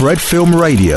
[0.00, 0.96] Fred Film Radio.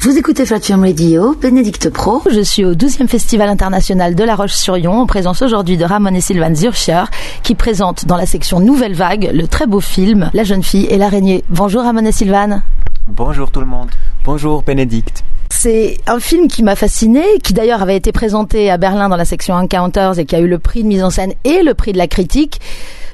[0.00, 2.20] Vous écoutez Flat Film Radio, Bénédicte Pro.
[2.30, 6.20] Je suis au 12e Festival international de La Roche-sur-Yon, en présence aujourd'hui de Ramon et
[6.20, 7.04] Sylvain Zurcher,
[7.42, 10.98] qui présentent dans la section Nouvelle Vague le très beau film La jeune fille et
[10.98, 11.42] l'araignée.
[11.48, 12.62] Bonjour Ramon et Sylvain.
[13.06, 13.88] Bonjour tout le monde.
[14.26, 15.24] Bonjour Bénédicte.
[15.60, 19.24] C'est un film qui m'a fasciné, qui d'ailleurs avait été présenté à Berlin dans la
[19.24, 21.90] section Encounters et qui a eu le prix de mise en scène et le prix
[21.92, 22.60] de la critique.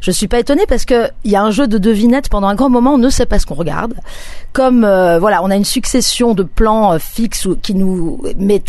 [0.03, 2.55] Je suis pas étonnée parce que il y a un jeu de devinettes pendant un
[2.55, 3.95] grand moment, on ne sait pas ce qu'on regarde.
[4.53, 8.63] Comme euh, voilà, on a une succession de plans euh, fixes qui nous met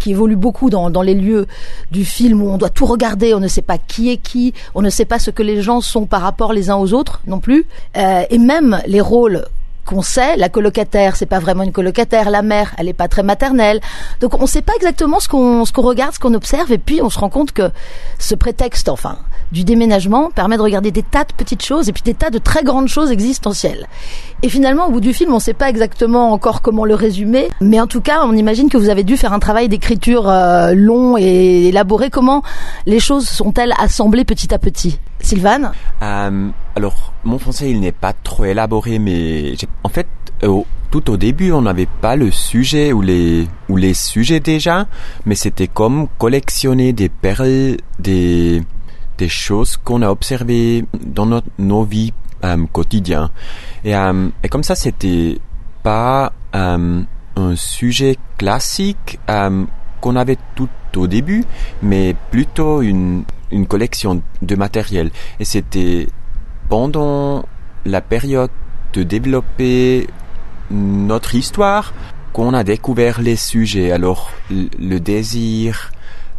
[0.00, 1.46] qui évolue beaucoup dans, dans les lieux
[1.92, 4.82] du film où on doit tout regarder, on ne sait pas qui est qui, on
[4.82, 7.38] ne sait pas ce que les gens sont par rapport les uns aux autres non
[7.38, 7.64] plus,
[7.96, 9.44] euh, et même les rôles
[9.88, 13.22] qu'on sait, la colocataire, c'est pas vraiment une colocataire, la mère, elle est pas très
[13.22, 13.80] maternelle.
[14.20, 17.00] Donc on sait pas exactement ce qu'on ce qu'on regarde, ce qu'on observe et puis
[17.02, 17.70] on se rend compte que
[18.18, 19.18] ce prétexte enfin
[19.50, 22.36] du déménagement permet de regarder des tas de petites choses et puis des tas de
[22.36, 23.86] très grandes choses existentielles.
[24.42, 27.80] Et finalement au bout du film, on sait pas exactement encore comment le résumer, mais
[27.80, 31.16] en tout cas, on imagine que vous avez dû faire un travail d'écriture euh, long
[31.16, 32.42] et élaboré comment
[32.84, 34.98] les choses sont-elles assemblées petit à petit?
[35.20, 40.06] Sylvane euh, Alors, mon français, il n'est pas trop élaboré, mais en fait,
[40.90, 44.86] tout au début, on n'avait pas le sujet ou les, ou les sujets déjà,
[45.26, 48.62] mais c'était comme collectionner des perles, des,
[49.18, 52.12] des choses qu'on a observées dans notre, nos vies
[52.44, 53.28] euh, quotidiennes.
[53.84, 55.38] Et, euh, et comme ça, c'était
[55.82, 57.02] pas euh,
[57.36, 59.64] un sujet classique euh,
[60.00, 61.44] qu'on avait tout au début,
[61.82, 65.10] mais plutôt une, une collection de matériel.
[65.40, 66.08] Et c'était
[66.68, 67.44] pendant
[67.84, 68.50] la période
[68.92, 70.06] de développer
[70.70, 71.94] notre histoire
[72.32, 73.90] qu'on a découvert les sujets.
[73.90, 75.92] Alors le désir,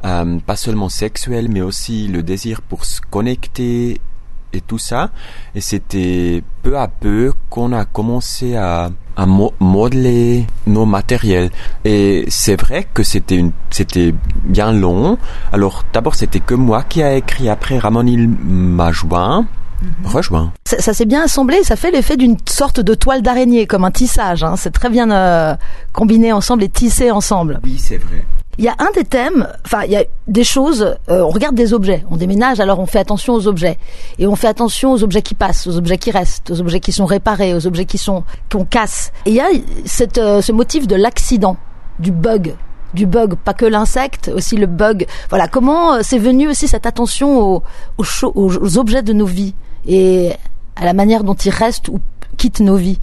[0.06, 4.00] euh, pas seulement sexuel, mais aussi le désir pour se connecter
[4.54, 5.12] et tout ça.
[5.56, 11.52] Et c'était peu à peu qu'on a commencé à, à modeler nos matériels.
[11.86, 15.18] Et c'est vrai que c'était une, c'était bien long.
[15.52, 17.50] Alors d'abord c'était que moi qui a écrit.
[17.50, 19.46] Après Ramon il m'a joint.
[19.82, 20.12] Mhm.
[20.12, 20.52] Rejoint.
[20.66, 23.92] Ça, ça s'est bien assemblé, ça fait l'effet d'une sorte de toile d'araignée, comme un
[23.92, 24.44] tissage.
[24.44, 24.56] Hein.
[24.58, 25.56] C'est très bien euh,
[25.94, 27.62] combiné ensemble et tissé ensemble.
[27.64, 28.26] Oui, c'est vrai.
[28.60, 31.56] Il y a un des thèmes, enfin il y a des choses, euh, on regarde
[31.56, 33.78] des objets, on déménage alors on fait attention aux objets
[34.18, 36.92] et on fait attention aux objets qui passent, aux objets qui restent, aux objets qui
[36.92, 39.14] sont réparés, aux objets qui sont qu'on casse.
[39.26, 39.48] Et il y a
[39.86, 41.56] cette, euh, ce motif de l'accident,
[42.00, 42.54] du bug,
[42.94, 45.08] du bug, pas que l'insecte, aussi le bug.
[45.30, 47.64] Voilà, comment euh, c'est venu aussi cette attention aux,
[47.98, 48.04] aux,
[48.36, 49.56] aux, objets de nos vies
[49.88, 50.34] et
[50.76, 52.02] à la manière dont ils restent ou
[52.36, 53.00] quittent nos vies.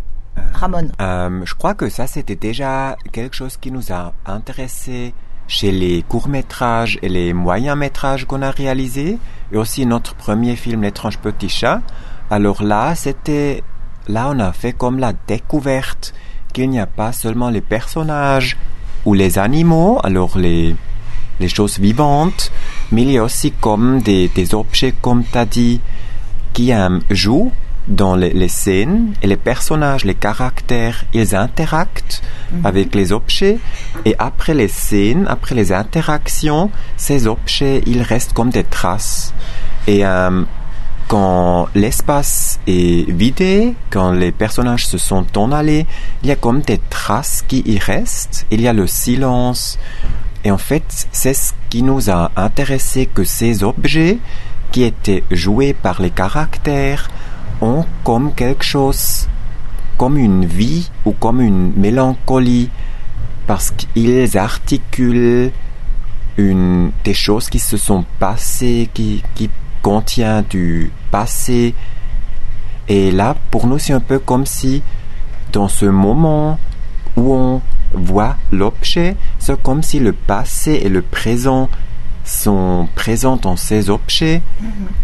[0.52, 0.88] Ramon.
[1.00, 5.14] Euh, je crois que ça c'était déjà quelque chose qui nous a intéressé
[5.48, 9.18] chez les courts-métrages et les moyens-métrages qu'on a réalisés,
[9.52, 11.82] et aussi notre premier film L'étrange petit chat.
[12.30, 13.62] Alors là, c'était,
[14.08, 16.14] là on a fait comme la découverte
[16.52, 18.56] qu'il n'y a pas seulement les personnages
[19.04, 20.74] ou les animaux, alors les,
[21.38, 22.50] les choses vivantes,
[22.90, 25.80] mais il y a aussi comme des, des objets, comme tu as dit,
[26.52, 27.52] qui um, jouent
[27.88, 32.66] dans les, les, scènes et les personnages, les caractères, ils interactent mhm.
[32.66, 33.58] avec les objets
[34.04, 39.32] et après les scènes, après les interactions, ces objets, ils restent comme des traces.
[39.86, 40.42] Et euh,
[41.08, 45.86] quand l'espace est vidé, quand les personnages se sont en allés,
[46.22, 48.46] il y a comme des traces qui y restent.
[48.50, 49.78] Il y a le silence.
[50.42, 54.18] Et en fait, c'est ce qui nous a intéressé que ces objets
[54.72, 57.08] qui étaient joués par les caractères
[57.60, 59.28] ont comme quelque chose,
[59.96, 62.70] comme une vie ou comme une mélancolie,
[63.46, 65.52] parce qu'ils articulent
[66.36, 69.50] une, des choses qui se sont passées, qui, qui
[69.82, 71.74] contient du passé.
[72.88, 74.82] Et là, pour nous, c'est un peu comme si,
[75.52, 76.58] dans ce moment
[77.16, 77.62] où on
[77.94, 81.68] voit l'objet, c'est comme si le passé et le présent
[82.26, 84.42] sont présents dans ces objets.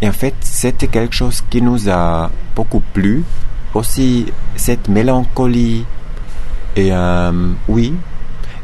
[0.03, 3.25] Et en fait, c'était quelque chose qui nous a beaucoup plu.
[3.75, 5.87] Aussi, cette mélancolie.
[6.77, 7.95] Et euh, oui.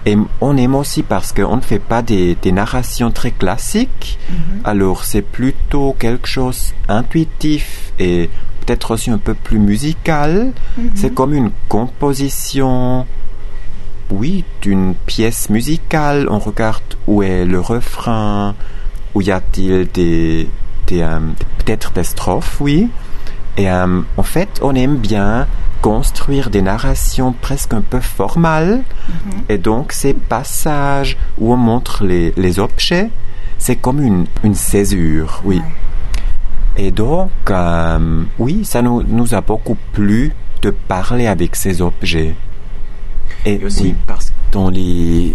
[0.06, 4.18] Et on aime aussi parce qu'on ne fait pas des, des narrations très classiques.
[4.30, 4.34] Mm-hmm.
[4.64, 8.30] Alors, c'est plutôt quelque chose intuitif et
[8.64, 10.52] peut-être aussi un peu plus musical.
[10.78, 10.82] Mm-hmm.
[10.94, 13.06] C'est comme une composition
[14.10, 16.26] oui, d'une pièce musicale.
[16.30, 18.54] On regarde où est le refrain,
[19.14, 20.48] où y a-t-il des,
[20.86, 21.18] des euh,
[21.58, 22.88] peut-être des strophes, oui.
[23.56, 25.46] Et euh, en fait, on aime bien
[25.82, 28.82] construire des narrations presque un peu formales.
[28.82, 29.52] Mm-hmm.
[29.52, 33.10] Et donc, ces passages où on montre les, les objets,
[33.58, 35.60] c'est comme une, une césure, oui.
[36.76, 40.32] Et donc, euh, oui, ça nous, nous a beaucoup plu
[40.62, 42.34] de parler avec ces objets.
[43.44, 45.34] Et aussi parce que dans les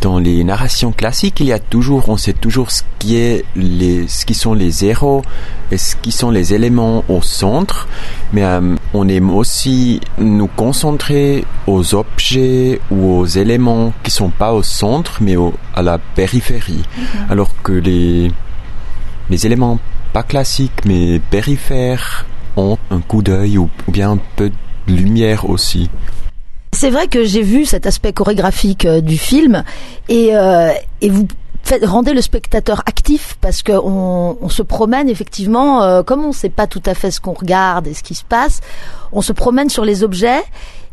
[0.00, 4.06] dans les narrations classiques, il y a toujours, on sait toujours ce qui est les,
[4.08, 5.22] ce qui sont les héros
[5.70, 7.88] et ce qui sont les éléments au centre,
[8.32, 14.52] mais euh, on aime aussi nous concentrer aux objets ou aux éléments qui sont pas
[14.52, 15.36] au centre, mais
[15.74, 17.30] à la périphérie, mm-hmm.
[17.30, 18.30] alors que les
[19.28, 19.80] les éléments
[20.12, 22.26] pas classiques mais périphères
[22.56, 25.90] ont un coup d'œil ou bien un peu de lumière aussi.
[26.78, 29.64] C'est vrai que j'ai vu cet aspect chorégraphique euh, du film
[30.10, 31.26] et, euh, et vous
[31.62, 36.34] faites, rendez le spectateur actif parce qu'on on se promène effectivement, euh, comme on ne
[36.34, 38.60] sait pas tout à fait ce qu'on regarde et ce qui se passe,
[39.10, 40.42] on se promène sur les objets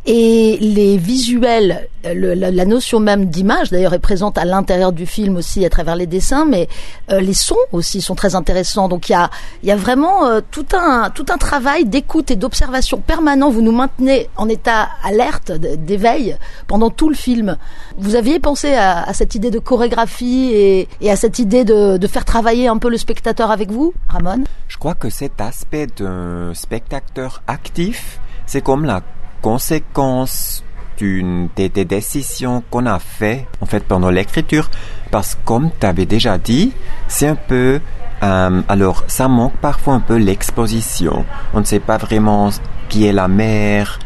[0.05, 5.63] et les visuels, la, notion même d'image, d'ailleurs, est présente à l'intérieur du film aussi
[5.65, 6.67] à travers les dessins, mais
[7.09, 8.89] euh, les sons aussi sont très intéressants.
[8.89, 9.29] Donc il y a,
[9.63, 13.49] y a vraiment euh, tout un tout un travail d'écoute et d'observation permanent.
[13.49, 16.35] Vous nous maintenez en état alerte, d'éveil
[16.67, 17.57] pendant tout le film.
[17.97, 21.95] Vous aviez pensé à, à cette idée de chorégraphie et, et à cette idée de,
[21.95, 24.43] de, faire travailler un peu le spectateur avec vous, Ramon?
[24.67, 29.01] Je crois que cet aspect d'un spectateur actif, c'est comme la
[29.43, 30.63] conséquence
[30.97, 34.69] d'une des, décisions qu'on a fait en fait pendant l'écriture.
[35.11, 36.71] Parce que comme tu avais déjà dit
[37.07, 37.79] c'est un peu
[38.23, 41.25] euh, alors ça manque parfois un peu l'exposition.
[41.53, 42.49] On ne sait pas vraiment
[42.89, 43.99] qui est la mère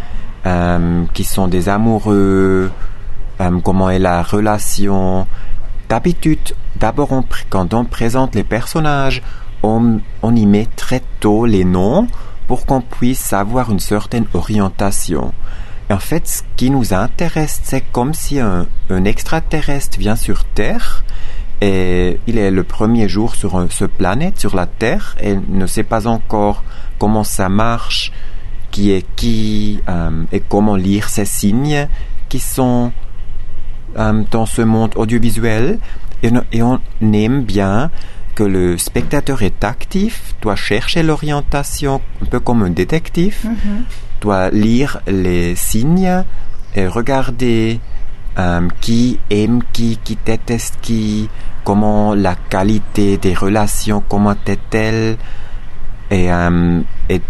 [0.46, 2.72] euh, qui sont des amoureux
[3.40, 5.28] euh, comment est la relation.
[5.88, 9.22] D'habitude d'abord quand on présente les personnages
[9.64, 12.08] on, on y met très tôt les noms
[12.48, 15.34] pour qu'on puisse avoir une certaine orientation.
[15.90, 21.04] en fait, ce qui nous intéresse, c'est comme si un, extraterrestre vient sur Terre
[21.62, 25.84] et il est le premier jour sur ce planète, sur la Terre, et ne sait
[25.84, 26.64] pas encore
[27.00, 28.12] comment ça marche,
[28.70, 31.88] qui est qui, euh, et comment lire ces signes
[32.30, 32.92] qui sont
[33.98, 35.80] euh, dans ce monde audiovisuel.
[36.22, 37.90] et on aime bien
[38.38, 43.84] que le spectateur est actif, doit chercher l'orientation, un peu comme un détective, mhm.
[44.22, 46.24] doit lire les signes
[46.76, 47.80] et regarder
[48.38, 51.30] euh, qui aime qui, qui déteste qui,
[51.64, 55.18] comment la qualité des relations, comment est-elle,
[56.12, 57.22] et, euh, et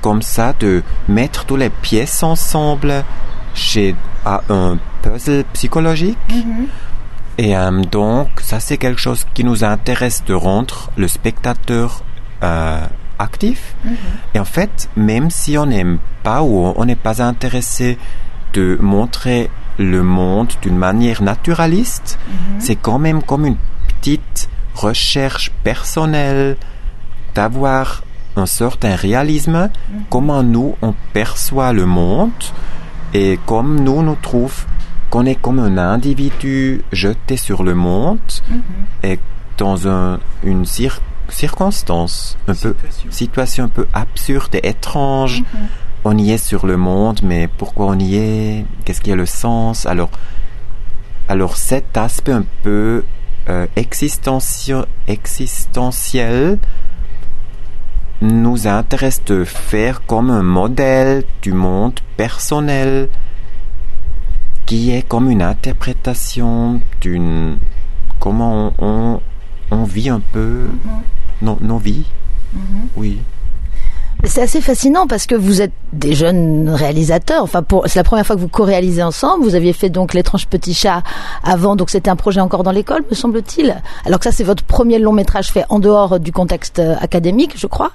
[0.00, 3.04] comme ça de mettre toutes les pièces ensemble
[3.52, 3.94] chez
[4.24, 6.16] à un puzzle psychologique.
[6.30, 6.68] Mhm.
[7.38, 12.02] Et euh, donc, ça c'est quelque chose qui nous intéresse de rendre le spectateur
[12.42, 12.80] euh,
[13.18, 13.76] actif.
[13.84, 13.96] Mhm.
[14.34, 17.96] Et en fait, même si on n'aime pas ou on n'est pas intéressé
[18.52, 22.60] de montrer le monde d'une manière naturaliste, mhm.
[22.60, 23.56] c'est quand même comme une
[23.86, 26.56] petite recherche personnelle
[27.36, 28.02] d'avoir
[28.34, 30.02] un certain réalisme, mhm.
[30.10, 32.32] comment nous on perçoit le monde
[33.14, 34.66] et comme nous nous trouvons
[35.10, 38.18] qu'on est comme un individu jeté sur le monde
[38.48, 38.62] mhm.
[39.02, 39.18] et
[39.56, 40.64] dans un, une
[41.28, 43.04] circonstance, un situation.
[43.04, 45.40] peu, situation un peu absurde et étrange.
[45.40, 45.68] Mhm.
[46.04, 48.64] On y est sur le monde, mais pourquoi on y est?
[48.84, 49.84] Qu'est-ce qui a le sens?
[49.84, 50.10] Alors,
[51.28, 53.04] alors cet aspect un peu
[53.48, 54.84] euh, existentiel
[58.20, 63.08] nous intéresse de faire comme un modèle du monde personnel
[64.68, 67.56] qui est comme une interprétation d'une
[68.20, 69.18] comment on,
[69.70, 70.68] on, vit un peu?
[71.40, 71.56] Mm-hmm.
[71.62, 72.04] nos, vies?
[72.54, 72.88] Mm-hmm.
[72.96, 73.18] Oui.
[74.24, 77.42] C'est assez fascinant parce que vous êtes des jeunes réalisateurs.
[77.44, 79.44] Enfin, c'est la première fois que vous co-réalisez ensemble.
[79.44, 81.04] Vous aviez fait donc l'étrange petit chat
[81.44, 83.80] avant, donc c'était un projet encore dans l'école, me semble-t-il.
[84.04, 87.52] Alors que ça, c'est votre premier long métrage fait en dehors du contexte euh, académique,
[87.56, 87.92] je crois.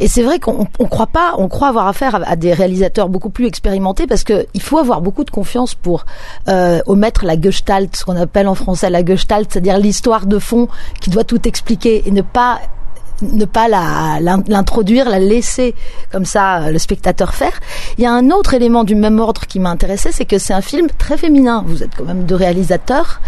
[0.00, 3.30] Et c'est vrai qu'on on croit pas, on croit avoir affaire à, des réalisateurs beaucoup
[3.30, 6.04] plus expérimentés parce que il faut avoir beaucoup de confiance pour
[6.48, 10.68] euh, omettre la gestalt, ce qu'on appelle en français la gestalt, c'est-à-dire l'histoire de fond
[11.00, 12.58] qui doit tout expliquer et ne pas
[13.22, 15.74] ne pas l'introduire, la, laisser
[16.12, 17.58] comme ça euh, le spectateur faire.
[17.98, 20.54] Il y a un autre élément du même ordre qui m'a intéressé, c'est que c'est
[20.54, 21.64] un film très féminin.
[21.66, 23.20] Vous êtes quand même deux réalisateurs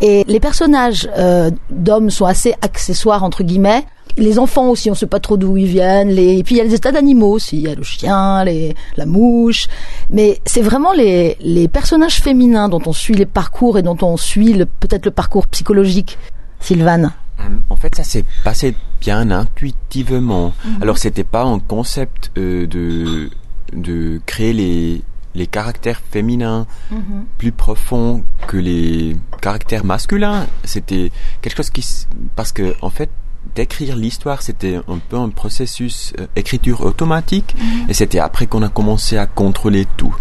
[0.00, 3.84] et les personnages euh, d'hommes sont assez accessoires entre guillemets.
[4.16, 6.08] Les enfants aussi, on sait pas trop d'où ils viennent.
[6.08, 6.38] Les...
[6.38, 7.56] Et puis il y a les états d'animaux aussi.
[7.58, 8.74] Il y a le chien, les...
[8.96, 9.68] la mouche.
[10.10, 14.16] Mais c'est vraiment les, les personnages féminins dont on suit les parcours et dont on
[14.16, 16.18] suit peut-être le parcours psychologique.
[16.60, 17.12] Sylvane.
[17.40, 20.52] Euh, en fait, ça s'est passé bien intuitivement.
[20.64, 20.82] Mhm.
[20.82, 23.30] Alors, c'était pas un concept euh, de
[23.72, 25.02] de créer les
[25.34, 27.26] les caractères féminins mhm.
[27.36, 30.46] plus profonds que les caractères masculins.
[30.64, 31.86] C'était quelque chose qui
[32.34, 33.10] parce que en fait
[33.54, 37.56] d'écrire l'histoire, c'était un peu un processus euh, écriture automatique,
[37.88, 40.14] et c'était après qu'on a commencé à contrôler tout.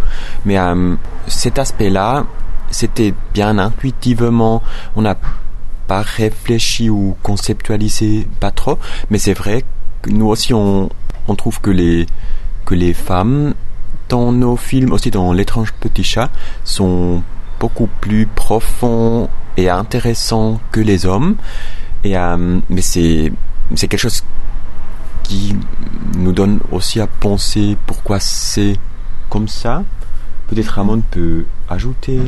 [0.46, 0.96] Mais euh,
[1.28, 2.26] cet aspect-là,
[2.70, 4.64] c'était bien intuitivement,
[4.96, 5.18] on n'a
[5.88, 8.78] pas réfléchi ou conceptualisé pas trop,
[9.10, 9.64] mais c'est vrai
[10.02, 10.90] que nous aussi on,
[11.28, 12.06] on trouve que les
[12.66, 13.54] que les femmes
[14.10, 16.30] dans nos films, aussi dans L'étrange petit chat,
[16.64, 17.22] sont
[17.60, 21.36] beaucoup plus profonds et intéressants que les hommes.
[22.04, 23.32] Et, euh, mais c'est,
[23.76, 24.24] c'est quelque chose
[25.24, 25.56] qui
[26.18, 28.78] nous donne aussi à penser pourquoi c'est
[29.30, 29.84] comme ça.
[30.48, 32.20] Peut-être Ramon peut ajouter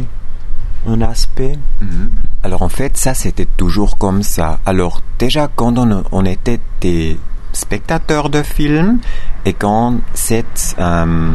[0.87, 1.57] un aspect.
[1.81, 2.11] Mhm.
[2.43, 4.59] Alors en fait, ça c'était toujours comme ça.
[4.65, 7.17] Alors déjà quand on, on était des
[7.51, 8.99] spectateurs de films
[9.45, 11.33] et quand cette, euh,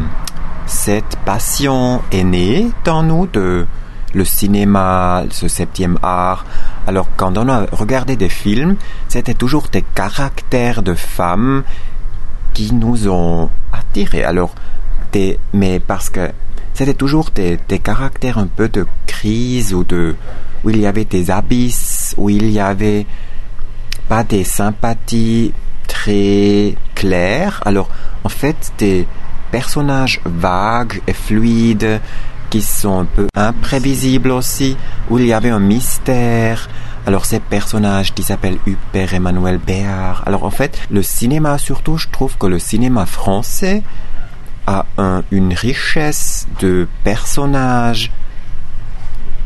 [0.65, 3.65] cette passion est née dans nous de
[4.13, 6.45] le cinéma, ce septième art.
[6.87, 8.77] Alors quand on a regardé des films,
[9.09, 11.63] c'était toujours des caractères de femmes
[12.53, 14.23] qui nous ont attirés.
[14.23, 14.55] Alors,
[15.11, 16.31] des, mais parce que
[16.75, 20.15] c'était toujours des, des caractères un peu de crise ou de
[20.63, 23.05] où il y avait des abysses, où il y avait
[24.09, 25.53] pas des sympathies
[25.87, 27.61] très claires.
[27.65, 27.89] Alors,
[28.23, 29.07] en fait, des
[29.51, 32.01] personnages vagues et fluides
[32.49, 34.75] qui sont un peu imprévisibles aussi,
[35.09, 36.69] où il y avait un mystère.
[37.07, 40.23] Alors ces personnages qui s'appellent Hubert Emmanuel Béard.
[40.25, 43.83] Alors en fait, le cinéma surtout, je trouve que le cinéma français
[44.67, 48.11] a un- une richesse de personnages,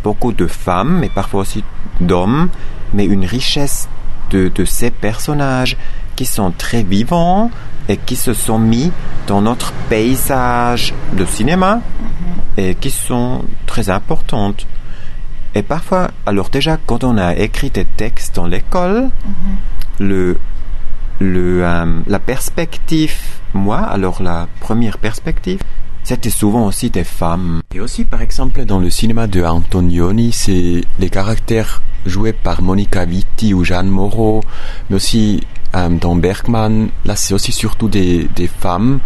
[0.03, 1.63] beaucoup de femmes, mais parfois aussi
[1.99, 2.49] d'hommes,
[2.93, 3.89] mais une richesse
[4.31, 5.77] de, de ces personnages
[6.15, 7.51] qui sont très vivants
[7.87, 8.91] et qui se sont mis
[9.27, 11.81] dans notre paysage de cinéma
[12.57, 14.67] et qui sont très importantes.
[15.55, 19.09] Et parfois, alors déjà, quand on a écrit des textes dans l'école,
[19.99, 20.37] le,
[21.19, 23.15] le, euh, la perspective,
[23.53, 25.59] moi, alors la première perspective,
[26.03, 27.61] c'était souvent aussi des femmes.
[27.73, 33.05] Et aussi, par exemple, dans le cinéma de Antonioni, c'est les caractères joués par Monica
[33.05, 34.41] Vitti ou Jeanne Moreau,
[34.89, 35.45] mais aussi
[35.75, 38.99] euh, dans Bergman, là, c'est aussi surtout des, des femmes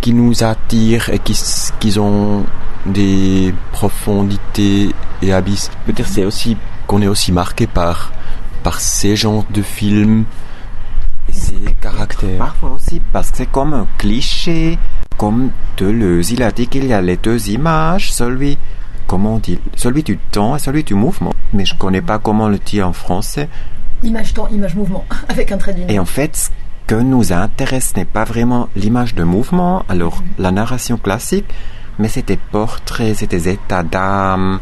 [0.00, 1.36] qui nous attirent et qui,
[1.80, 2.44] qui ont
[2.84, 4.90] des profondités
[5.22, 5.70] et abysses.
[5.86, 8.12] Peut-être c'est aussi qu'on est aussi marqué par,
[8.62, 10.24] par ces genres de films
[11.80, 12.38] caractères.
[12.38, 14.78] Parfois aussi, parce que c'est comme un cliché,
[15.16, 18.58] comme Deleuze, il a dit qu'il y a les deux images, celui,
[19.06, 21.32] comment on dit, celui du temps et celui du mouvement.
[21.52, 23.48] Mais je connais pas comment le dire en français.
[24.02, 25.88] Image temps, image mouvement, avec un trait d'union.
[25.88, 26.50] Et en fait, ce
[26.86, 31.46] que nous intéresse n'est pas vraiment l'image de mouvement, alors la narration classique,
[31.98, 34.60] mais c'est des portraits, c'est des états d'âme,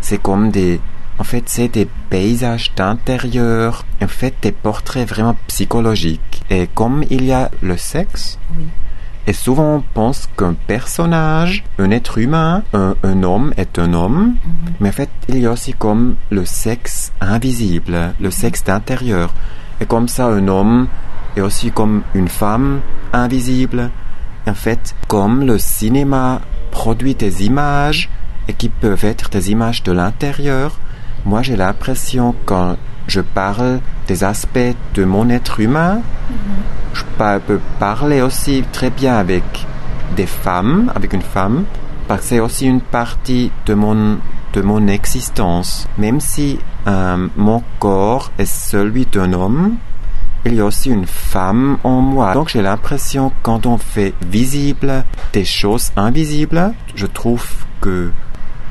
[0.00, 0.80] c'est comme des...
[1.18, 6.42] En fait, c'est des paysages d'intérieur, en fait, des portraits vraiment psychologiques.
[6.50, 8.64] Et comme il y a le sexe, Oui.
[9.26, 14.34] et souvent on pense qu'un personnage, un être humain, un, un homme est un homme,
[14.80, 19.32] mais en fait il y a aussi comme le sexe invisible, le sexe d'intérieur.
[19.80, 20.88] Et comme ça un homme
[21.36, 22.80] est aussi comme une femme
[23.12, 23.90] invisible.
[24.46, 26.40] En fait, comme le cinéma
[26.72, 28.10] produit des images
[28.48, 30.78] et qui peuvent être des images de l'intérieur,
[31.24, 32.76] moi j'ai l'impression quand
[33.08, 36.00] je parle des aspects de mon être humain,
[36.94, 39.42] je pa- peux parler aussi très bien avec
[40.16, 41.64] des femmes, avec une femme,
[42.08, 44.18] parce que c'est aussi une partie de mon,
[44.52, 45.88] de mon existence.
[45.98, 49.76] Même si euh, mon corps est celui d'un homme,
[50.44, 52.34] il y a aussi une femme en moi.
[52.34, 57.46] Donc j'ai l'impression quand on fait visible des choses invisibles, je trouve
[57.80, 58.10] que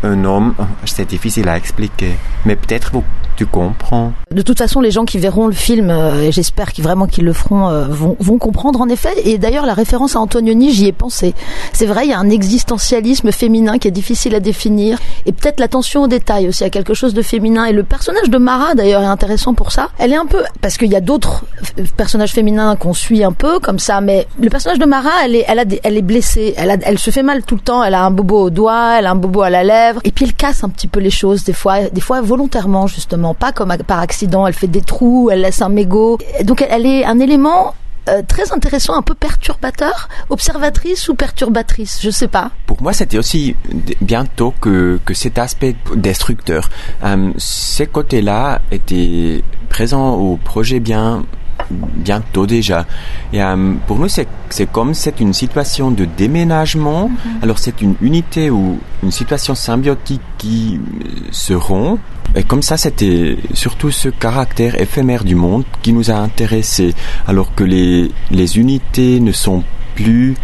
[0.04, 0.54] un homme,
[0.86, 2.14] c'est difficile à expliquer,
[2.46, 3.04] mais peut-être vous,
[3.46, 4.14] comprends.
[4.32, 7.34] De toute façon, les gens qui verront le film, euh, et j'espère vraiment qu'ils le
[7.34, 9.14] feront, euh, vont, comprendre en effet.
[9.26, 11.34] Et d'ailleurs, la référence à Antonioni, j'y ai pensé.
[11.74, 15.60] C'est vrai, il y a un existentialisme féminin qui est difficile à définir, et peut-être
[15.60, 17.66] l'attention aux détails aussi, à quelque chose de féminin.
[17.66, 19.90] Et le personnage de Mara, d'ailleurs, est intéressant pour ça.
[20.00, 23.34] Elle est un peu, parce qu'il y a d'autres f- personnages féminins qu'on suit un
[23.34, 25.46] peu comme ça, mais le personnage de Mara, elle est,
[25.84, 27.84] elle est blessée, elle se fait mal tout le temps.
[27.84, 30.26] Elle a un bobo au doigt, elle a un bobo à la lèvre, et puis
[30.26, 33.76] elle casse un petit peu les choses des fois, des fois volontairement justement, pas comme
[33.88, 34.48] par accident.
[34.48, 36.18] Elle fait des trous, elle laisse un mégot.
[36.44, 37.74] Donc elle, est un élément
[38.10, 42.52] euh, très intéressant, un peu perturbateur, observatrice ou perturbatrice, je sais pas.
[42.66, 43.56] Pour moi, c'était aussi
[44.02, 46.70] bientôt que, que cet aspect destructeur.
[47.04, 51.24] Euh, ces côtés-là étaient présents au projet bien
[51.70, 52.86] bientôt déjà.
[53.34, 57.10] Et euh, pour nous, c'est c'est comme c'est une situation de déménagement.
[57.42, 62.00] Alors c'est une unité ou une situation symbiotique qui euh, se rompt.
[62.36, 66.94] et comme ça, c'était surtout ce caractère éphémère du monde qui nous a intéressés,
[67.28, 69.64] alors que les, les unités ne sont
[69.96, 70.36] plus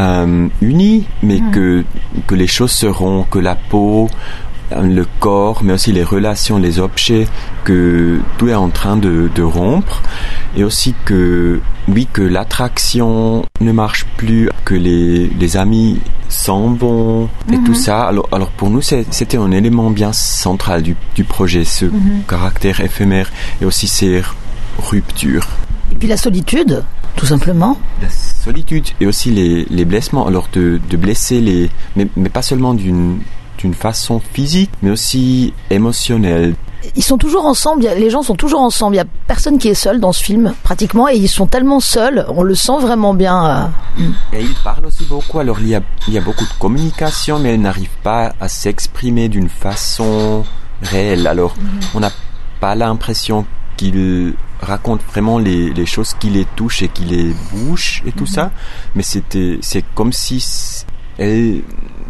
[0.00, 1.50] euh, unies, mais Mhm.
[1.52, 1.84] que,
[2.26, 4.08] que les choses seront, que la peau,
[4.72, 7.26] euh, le corps, mais aussi les relations, les objets,
[7.64, 10.02] que tout est en train de, de rompre,
[10.56, 17.28] et aussi que, oui, que l'attraction ne marche plus, que les, les amis s'en vont,
[17.52, 17.64] et Mhm.
[17.64, 18.04] tout ça.
[18.04, 22.22] Alors, alors pour nous, c'était un élément bien central du, du projet, ce Mhm.
[22.28, 23.30] caractère éphémère,
[23.60, 24.22] et aussi ces
[24.78, 25.46] ruptures.
[25.92, 26.82] Et puis la solitude,
[27.16, 27.78] tout simplement.
[28.02, 30.26] La solitude et aussi les, les blessements.
[30.26, 33.18] Alors de, de blesser les, mais, mais pas seulement d'une
[33.64, 36.54] d'une façon physique, mais aussi émotionnelle.
[36.96, 39.74] Ils sont toujours ensemble, les gens sont toujours ensemble, il y a personne qui est
[39.74, 43.72] seul dans ce film, pratiquement, et ils sont tellement seuls, on le sent vraiment bien.
[43.98, 44.02] euh.
[44.34, 45.38] Et il parle aussi beaucoup.
[45.38, 48.48] Alors il y a, il y a beaucoup de communication, mais elle n'arrive pas à
[48.48, 50.44] s'exprimer d'une façon
[50.82, 51.26] réelle.
[51.26, 51.54] Alors
[51.94, 52.10] on n'a
[52.60, 53.46] pas l'impression
[53.78, 58.26] qu'il raconte vraiment les, les choses qui les touchent et qui les bouche et tout
[58.26, 58.50] ça,
[58.94, 60.44] mais c'était c'est comme si
[61.16, 61.62] elle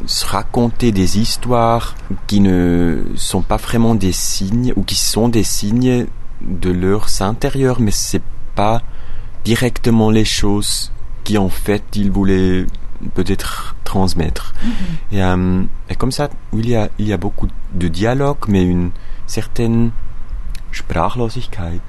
[0.07, 1.95] se racontait des histoires
[2.27, 6.07] qui ne sont pas vraiment des signes ou qui sont des signes
[6.41, 8.23] de leur intérieur, mais c'est
[8.55, 8.83] pas
[9.45, 10.93] directement les choses
[11.25, 12.67] qui en fait il voulait
[13.15, 14.55] peut-être transmettre.
[15.13, 18.63] Et, euh, et comme ça, il y a, il y a beaucoup de dialogue, mais
[18.63, 18.91] une
[19.27, 19.91] certaine
[20.73, 21.81] Sprachlosigkeit,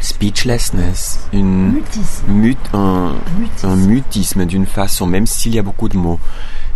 [0.00, 1.82] speechlessness, une
[2.28, 3.14] mut, un,
[3.62, 6.20] un mutisme d'une façon, même s'il y a beaucoup de mots.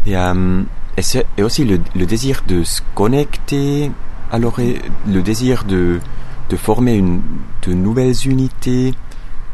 [0.07, 0.63] Et, euh,
[0.97, 3.91] et, c'est- et aussi le, le désir de se connecter,
[4.33, 4.57] alors
[5.07, 6.01] le désir de,
[6.49, 7.21] de former une,
[7.67, 8.95] de nouvelles unités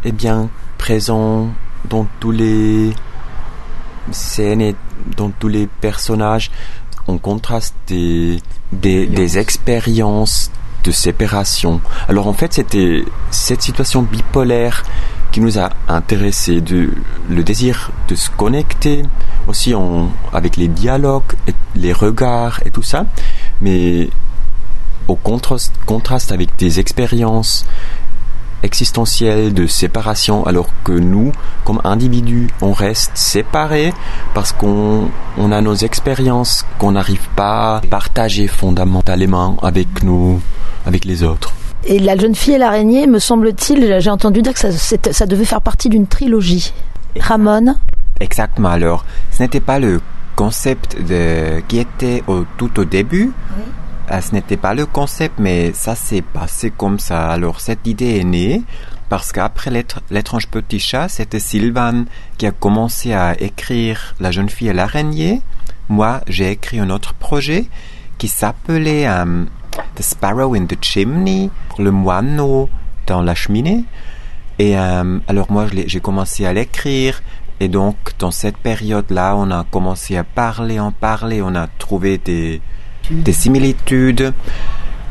[0.05, 0.49] est bien
[0.79, 1.49] présent
[1.89, 2.93] dans tous les
[4.13, 4.77] scènes et
[5.17, 6.51] dans tous les personnages.
[7.09, 8.41] On contraste des,
[8.73, 10.51] des, des expériences
[10.87, 11.81] de séparation.
[12.09, 14.85] Alors en fait, c'était cette situation bipolaire
[15.33, 16.93] qui nous a intéressés, de,
[17.29, 19.03] le désir de se connecter
[19.49, 23.07] aussi en, avec les dialogues, et les regards et tout ça,
[23.61, 24.09] mais
[25.09, 27.67] au contraste, avec des expériences
[28.63, 31.33] existentielles de séparation, alors que nous,
[31.65, 33.93] comme individus, on reste séparés
[34.35, 40.41] parce qu'on on a nos expériences qu'on n'arrive pas à partager fondamentalement avec nous,
[40.87, 41.53] avec les autres.
[41.85, 45.61] Et la jeune fille et l'araignée, me semble-t-il, j'ai entendu dire que ça, devait faire
[45.61, 46.73] partie d'une trilogie.
[47.21, 47.77] Ramon
[48.21, 48.71] Exactement.
[48.71, 50.01] Alors, ce n'était pas le
[50.37, 53.33] concept de, qui était au, tout au début.
[54.11, 57.29] Euh, ce n'était pas le concept, mais ça s'est passé comme ça.
[57.31, 58.63] Alors, cette idée est née
[59.09, 62.05] parce qu'après l'étr- l'étrange petit chat, c'était Sylvain
[62.39, 65.43] qui a commencé à écrire La jeune fille et l'araignée.
[65.89, 67.67] Moi, j'ai écrit un autre projet
[68.19, 69.45] qui s'appelait euh,
[69.95, 72.69] The Sparrow in the Chimney, le moineau
[73.07, 73.85] dans la cheminée.
[74.59, 77.23] Et euh, alors moi, j'ai commencé à l'écrire.
[77.61, 82.19] Et donc, dans cette période-là, on a commencé à parler, en parler, on a trouvé
[82.19, 82.61] des,
[83.11, 84.33] des similitudes.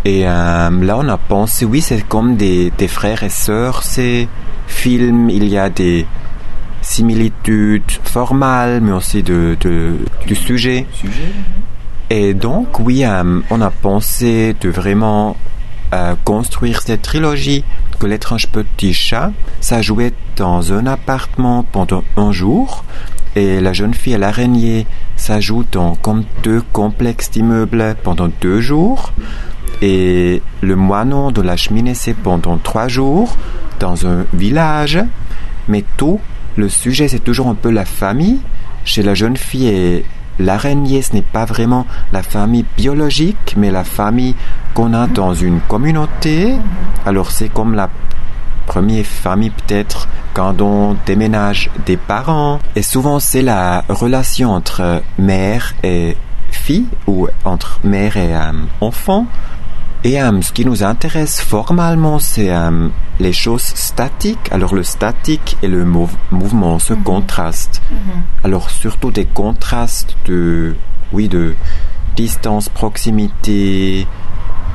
[0.04, 4.28] Et euh, là, on a pensé, oui, c'est comme des, frères et sœurs, ces
[4.68, 5.32] films.
[5.32, 6.06] Il y a des
[6.82, 9.58] similitudes formales, mais aussi de,
[10.28, 10.86] du sujet.
[12.10, 13.04] Et donc, oui,
[13.50, 15.36] on a pensé de vraiment
[15.94, 17.64] euh, construire cette trilogie
[18.00, 22.84] que l'étrange petit chat, ça jouait dans un appartement pendant un jour,
[23.36, 28.62] et la jeune fille et l'araignée, ça joue dans comme deux complexes d'immeubles pendant deux
[28.62, 29.14] jours,
[29.82, 33.36] et le moineau de la cheminée, c'est pendant trois jours
[33.80, 35.00] dans un village,
[35.68, 36.20] mais tout,
[36.56, 38.40] le sujet, c'est toujours un peu la famille.
[38.86, 40.06] Chez la jeune fille et
[40.40, 44.36] l'araignée, ce n'est pas vraiment la famille biologique, mais la famille
[44.74, 46.56] qu'on a dans une communauté.
[47.06, 47.90] Alors c'est comme la
[48.66, 52.60] première famille peut-être quand on déménage des parents.
[52.76, 56.18] Et souvent c'est la relation entre mère et
[56.52, 59.28] fille ou entre mère et euh, enfant.
[60.08, 62.90] Et euh, ce qui nous intéresse formalement, c'est euh,
[63.20, 64.48] les choses statiques.
[64.52, 67.82] Alors le statique et le mou- mouvement se contrastent.
[68.44, 70.76] Alors surtout des contrastes de,
[71.12, 71.56] oui, de
[72.16, 74.06] distance, proximité,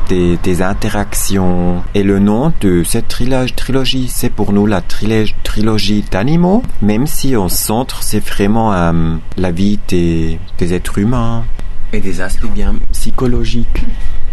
[0.09, 1.85] des, des interactions.
[1.95, 7.07] Et le nom de cette trilogie, trilogie c'est pour nous la trilog- trilogie d'animaux, même
[7.07, 11.45] si au centre, c'est vraiment euh, la vie des, des êtres humains.
[11.93, 13.85] Et des aspects bien psychologiques,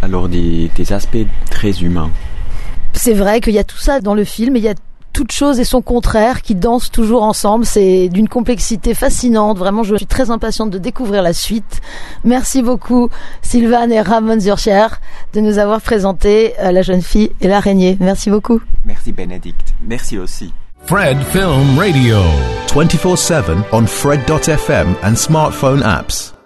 [0.02, 2.10] alors des, des aspects très humains.
[2.92, 4.74] C'est vrai qu'il y a tout ça dans le film, et il y a
[5.12, 7.66] toute chose et son contraire qui dansent toujours ensemble.
[7.66, 9.58] C'est d'une complexité fascinante.
[9.58, 11.80] Vraiment, je suis très impatiente de découvrir la suite.
[12.22, 13.08] Merci beaucoup,
[13.42, 14.86] Sylvain et Ramon Zurcher,
[15.34, 17.96] de nous avoir présenté euh, La jeune fille et l'araignée.
[17.98, 18.60] Merci beaucoup.
[18.84, 19.74] Merci, Bénédicte.
[19.84, 20.52] Merci aussi.
[20.86, 22.18] Fred Film Radio.
[22.72, 26.37] 24 7 on Fred.fm and smartphone apps.